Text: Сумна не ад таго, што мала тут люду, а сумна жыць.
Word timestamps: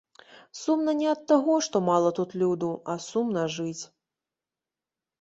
Сумна 0.61 0.95
не 1.01 1.07
ад 1.11 1.21
таго, 1.33 1.59
што 1.69 1.77
мала 1.91 2.13
тут 2.21 2.35
люду, 2.45 2.73
а 2.95 2.99
сумна 3.09 3.47
жыць. 3.61 3.83